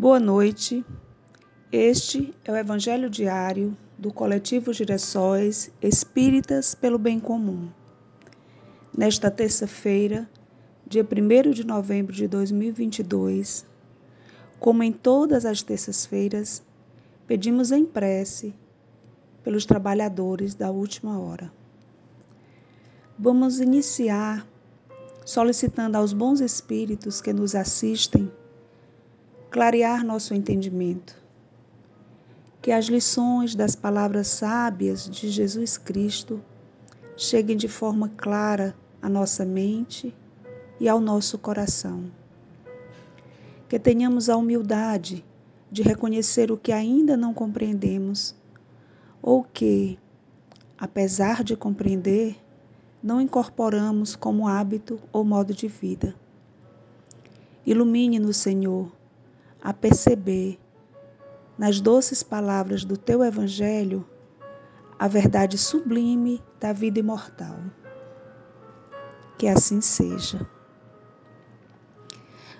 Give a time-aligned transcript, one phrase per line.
[0.00, 0.86] Boa noite.
[1.72, 7.68] Este é o Evangelho diário do Coletivo Girassóis Espíritas pelo Bem Comum.
[8.96, 10.30] Nesta terça-feira,
[10.86, 13.66] dia 1 de novembro de 2022,
[14.60, 16.62] como em todas as terças-feiras,
[17.26, 18.54] pedimos em prece
[19.42, 21.52] pelos trabalhadores da última hora.
[23.18, 24.46] Vamos iniciar
[25.24, 28.30] solicitando aos bons espíritos que nos assistem
[29.50, 31.16] clarear nosso entendimento.
[32.60, 36.40] Que as lições das palavras sábias de Jesus Cristo
[37.16, 40.14] cheguem de forma clara à nossa mente
[40.78, 42.10] e ao nosso coração.
[43.68, 45.24] Que tenhamos a humildade
[45.70, 48.34] de reconhecer o que ainda não compreendemos
[49.22, 49.98] ou que,
[50.76, 52.36] apesar de compreender,
[53.02, 56.14] não incorporamos como hábito ou modo de vida.
[57.64, 58.90] Ilumine-nos, Senhor,
[59.62, 60.58] a perceber,
[61.56, 64.06] nas doces palavras do teu Evangelho,
[64.98, 67.56] a verdade sublime da vida imortal.
[69.36, 70.46] Que assim seja.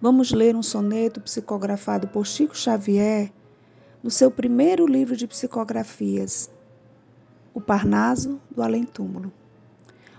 [0.00, 3.32] Vamos ler um soneto psicografado por Chico Xavier
[4.02, 6.50] no seu primeiro livro de psicografias,
[7.54, 9.32] O Parnaso do Além-Túmulo.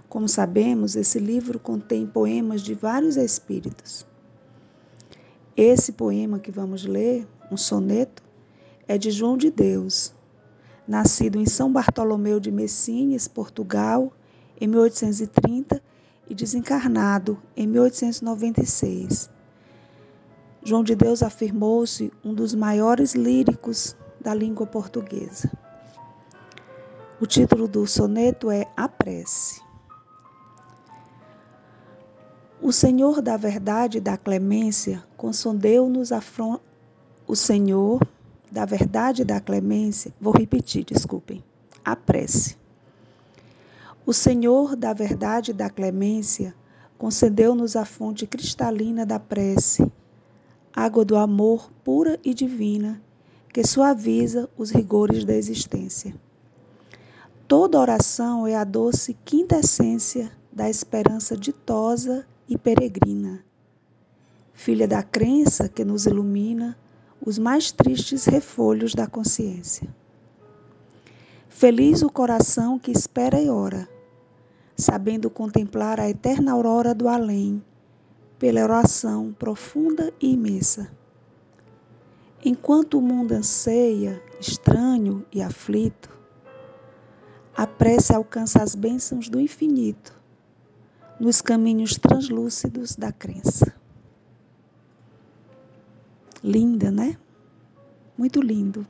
[0.07, 4.05] Como sabemos, esse livro contém poemas de vários espíritos.
[5.55, 8.23] Esse poema que vamos ler, um soneto,
[8.87, 10.11] é de João de Deus,
[10.87, 14.11] nascido em São Bartolomeu de Messines, Portugal,
[14.59, 15.79] em 1830
[16.27, 19.29] e desencarnado em 1896.
[20.63, 25.51] João de Deus afirmou-se um dos maiores líricos da língua portuguesa.
[27.21, 29.61] O título do soneto é A Prece.
[32.63, 36.57] O Senhor da verdade e da clemência concedeu-nos a fron...
[37.27, 37.99] O Senhor
[38.49, 41.43] da verdade e da clemência, vou repetir, desculpem,
[41.83, 42.55] a prece.
[44.05, 46.55] O Senhor da verdade e da clemência
[46.97, 49.85] concedeu-nos a fonte cristalina da prece,
[50.73, 53.01] água do amor pura e divina,
[53.51, 56.15] que suaviza os rigores da existência.
[57.45, 63.43] Toda oração é a doce quintessência da esperança ditosa e peregrina,
[64.53, 66.77] filha da crença que nos ilumina
[67.19, 69.87] os mais tristes refolhos da consciência.
[71.49, 73.89] Feliz o coração que espera e ora,
[74.77, 77.63] sabendo contemplar a eterna aurora do além,
[78.37, 80.87] pela oração profunda e imensa.
[82.45, 86.15] Enquanto o mundo anseia, estranho e aflito,
[87.55, 90.21] a prece alcança as bênçãos do infinito
[91.23, 93.73] nos caminhos translúcidos da crença.
[96.43, 97.17] Linda, né?
[98.17, 98.85] Muito lindo.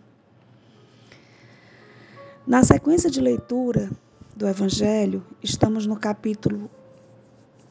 [2.47, 3.91] Na sequência de leitura
[4.35, 6.71] do Evangelho, estamos no capítulo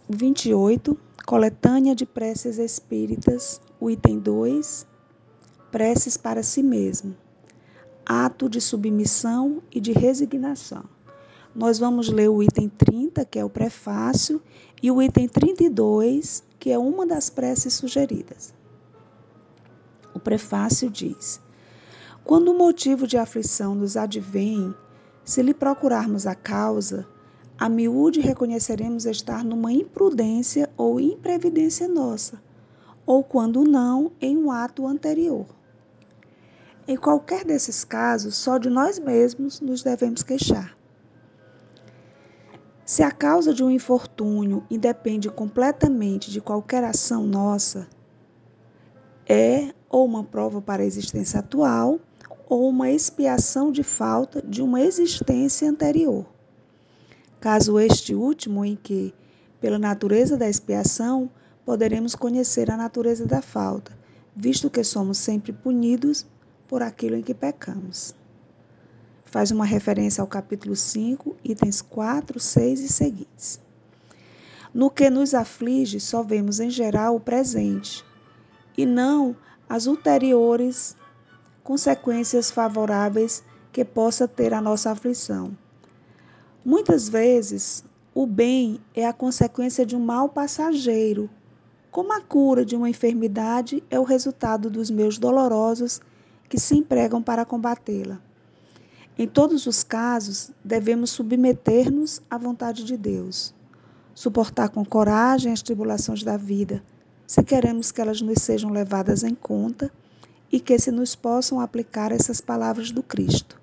[0.08, 0.96] 28,
[1.26, 4.86] Coletânea de Preces Espíritas, o item 2,
[5.72, 7.16] Preces para si mesmo,
[8.06, 10.84] ato de submissão e de resignação.
[11.54, 14.40] Nós vamos ler o item 30, que é o prefácio,
[14.82, 18.54] e o item 32, que é uma das preces sugeridas.
[20.14, 21.42] O prefácio diz:
[22.24, 24.74] Quando o motivo de aflição nos advém,
[25.26, 27.06] se lhe procurarmos a causa,
[27.58, 32.42] a miúde reconheceremos estar numa imprudência ou imprevidência nossa,
[33.04, 35.46] ou quando não, em um ato anterior.
[36.88, 40.80] Em qualquer desses casos, só de nós mesmos nos devemos queixar.
[42.92, 47.88] Se a causa de um infortúnio independe completamente de qualquer ação nossa,
[49.26, 51.98] é ou uma prova para a existência atual
[52.46, 56.26] ou uma expiação de falta de uma existência anterior.
[57.40, 59.14] Caso este último, em que,
[59.58, 61.30] pela natureza da expiação,
[61.64, 63.98] poderemos conhecer a natureza da falta,
[64.36, 66.26] visto que somos sempre punidos
[66.68, 68.14] por aquilo em que pecamos
[69.32, 73.58] faz uma referência ao capítulo 5, itens 4, 6 e seguintes.
[74.74, 78.04] No que nos aflige, só vemos em geral o presente
[78.76, 79.34] e não
[79.66, 80.94] as ulteriores
[81.64, 83.42] consequências favoráveis
[83.72, 85.56] que possa ter a nossa aflição.
[86.62, 87.82] Muitas vezes,
[88.14, 91.30] o bem é a consequência de um mal passageiro,
[91.90, 96.02] como a cura de uma enfermidade é o resultado dos meus dolorosos
[96.50, 98.20] que se empregam para combatê-la.
[99.18, 103.54] Em todos os casos, devemos submeter-nos à vontade de Deus,
[104.14, 106.82] suportar com coragem as tribulações da vida,
[107.26, 109.92] se queremos que elas nos sejam levadas em conta
[110.50, 113.60] e que se nos possam aplicar essas palavras do Cristo.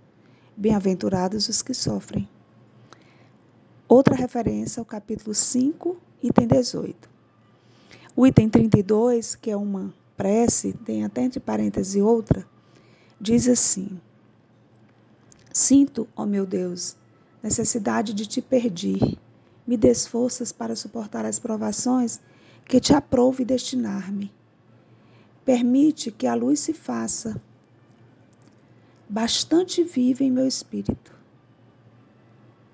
[0.56, 2.28] Bem-aventurados os que sofrem.
[3.88, 7.10] Outra referência ao capítulo 5, item 18.
[8.16, 12.46] O item 32, que é uma prece, tem até entre parênteses outra,
[13.20, 14.00] diz assim:
[15.52, 16.96] Sinto, ó meu Deus,
[17.42, 19.18] necessidade de te perder.
[19.66, 22.20] Me des forças para suportar as provações
[22.66, 24.32] que te aprove destinar-me.
[25.44, 27.42] Permite que a luz se faça
[29.10, 31.16] bastante viva em meu espírito,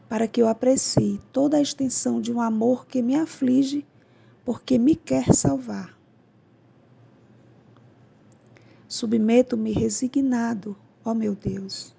[0.09, 3.85] para que eu aprecie toda a extensão de um amor que me aflige,
[4.43, 5.97] porque me quer salvar.
[8.87, 11.94] Submeto-me resignado, ó meu Deus.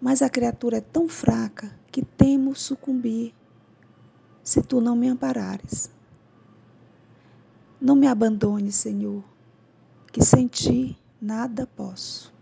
[0.00, 3.34] Mas a criatura é tão fraca que temo sucumbir
[4.42, 5.90] se tu não me amparares.
[7.80, 9.22] Não me abandone, Senhor,
[10.12, 12.32] que sem ti nada posso.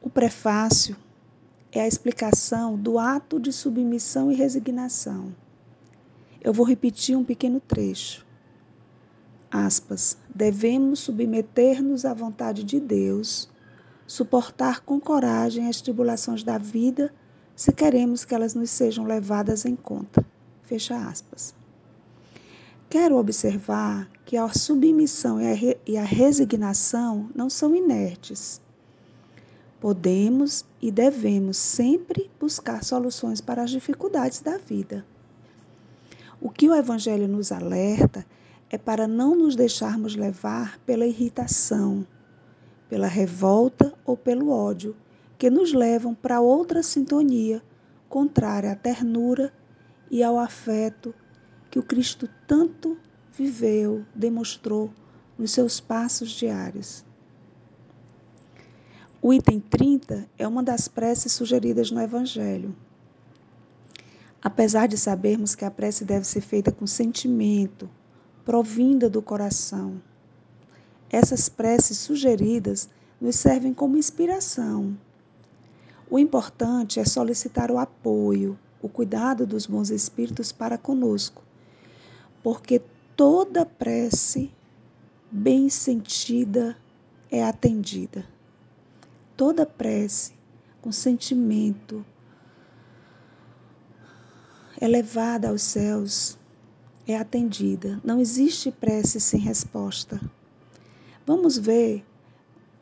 [0.00, 0.96] O prefácio
[1.70, 5.34] é a explicação do ato de submissão e resignação.
[6.40, 8.26] Eu vou repetir um pequeno trecho.
[9.50, 10.16] Aspas.
[10.32, 13.50] Devemos submeter-nos à vontade de Deus,
[14.06, 17.12] suportar com coragem as tribulações da vida,
[17.56, 20.24] se queremos que elas nos sejam levadas em conta.
[20.62, 21.52] Fecha aspas.
[22.88, 25.38] Quero observar que a submissão
[25.86, 28.60] e a resignação não são inertes.
[29.80, 35.04] Podemos e devemos sempre buscar soluções para as dificuldades da vida.
[36.40, 38.26] O que o Evangelho nos alerta
[38.70, 42.06] é para não nos deixarmos levar pela irritação,
[42.88, 44.96] pela revolta ou pelo ódio,
[45.36, 47.62] que nos levam para outra sintonia
[48.08, 49.52] contrária à ternura
[50.10, 51.14] e ao afeto
[51.70, 52.96] que o Cristo tanto
[53.32, 54.92] viveu, demonstrou
[55.38, 57.04] nos seus passos diários.
[59.22, 62.74] O item 30 é uma das preces sugeridas no Evangelho.
[64.42, 67.88] Apesar de sabermos que a prece deve ser feita com sentimento,
[68.50, 70.02] provinda do coração,
[71.08, 74.98] essas preces sugeridas nos servem como inspiração.
[76.10, 81.44] O importante é solicitar o apoio, o cuidado dos bons espíritos para conosco,
[82.42, 82.82] porque
[83.14, 84.52] toda prece
[85.30, 86.76] bem sentida
[87.30, 88.26] é atendida.
[89.36, 90.32] Toda prece
[90.82, 92.04] com sentimento
[94.82, 96.39] elevada aos céus
[97.06, 98.00] é atendida.
[98.04, 100.20] Não existe prece sem resposta.
[101.26, 102.04] Vamos ver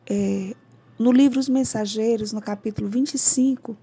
[0.09, 0.55] é,
[0.97, 3.77] no livro Os Mensageiros, no capítulo 25,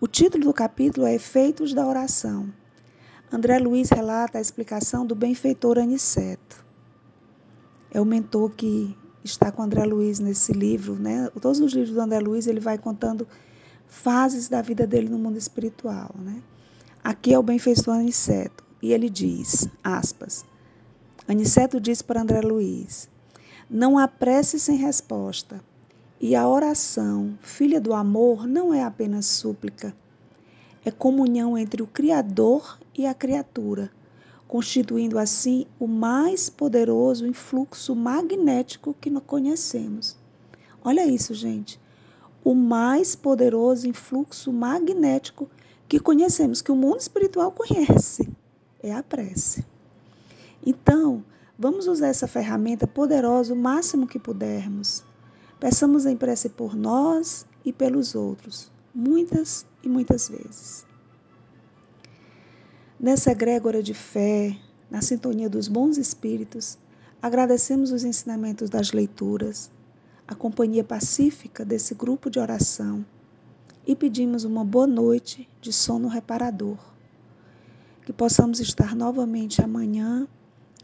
[0.00, 2.52] o título do capítulo é Efeitos da Oração.
[3.32, 6.64] André Luiz relata a explicação do benfeitor Aniceto.
[7.90, 11.28] É o mentor que está com André Luiz nesse livro, né?
[11.40, 13.26] Todos os livros do André Luiz ele vai contando
[13.88, 16.42] fases da vida dele no mundo espiritual, né?
[17.02, 20.44] Aqui é o benfeitor Aniceto e ele diz, aspas,
[21.26, 23.08] Aniceto diz para André Luiz:
[23.68, 25.60] Não há prece sem resposta.
[26.20, 29.92] E a oração, filha do amor, não é apenas súplica.
[30.84, 33.90] É comunhão entre o Criador e a criatura,
[34.46, 40.16] constituindo assim o mais poderoso influxo magnético que conhecemos.
[40.84, 41.80] Olha isso, gente.
[42.44, 45.50] O mais poderoso influxo magnético
[45.88, 48.30] que conhecemos, que o mundo espiritual conhece,
[48.82, 49.64] é a prece.
[50.64, 51.24] Então,
[51.58, 55.04] vamos usar essa ferramenta poderosa o máximo que pudermos
[55.58, 60.84] Peçamos em prece por nós e pelos outros, muitas e muitas vezes.
[63.00, 64.54] Nessa egrégora de fé,
[64.90, 66.78] na sintonia dos bons espíritos,
[67.22, 69.70] agradecemos os ensinamentos das leituras,
[70.28, 73.04] a companhia pacífica desse grupo de oração
[73.86, 76.95] e pedimos uma boa noite de sono reparador.
[78.06, 80.28] Que possamos estar novamente amanhã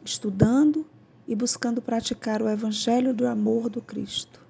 [0.05, 0.85] estudando
[1.25, 4.45] e buscando praticar o Evangelho do amor do Cristo.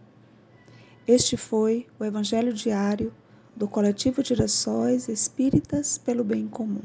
[1.07, 3.12] Este foi o Evangelho diário
[3.55, 6.81] do Coletivo Girassóis Espíritas pelo Bem Comum.